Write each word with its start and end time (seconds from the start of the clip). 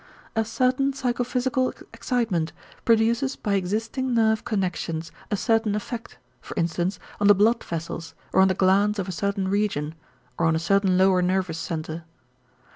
A 0.35 0.43
certain 0.43 0.93
psychophysical 0.93 1.73
excitement 1.93 2.53
produces 2.85 3.35
by 3.35 3.53
existing 3.53 4.15
nerve 4.15 4.43
connections 4.43 5.11
a 5.29 5.37
certain 5.37 5.75
effect, 5.75 6.17
for 6.41 6.55
instance, 6.57 6.97
on 7.19 7.27
the 7.27 7.35
blood 7.35 7.63
vessels 7.63 8.15
or 8.33 8.41
on 8.41 8.47
the 8.47 8.55
glands 8.55 8.97
of 8.97 9.07
a 9.07 9.11
certain 9.11 9.47
region, 9.47 9.93
or 10.39 10.47
on 10.47 10.55
a 10.55 10.57
certain 10.57 10.97
lower 10.97 11.21
nervous 11.21 11.59
center. 11.59 12.03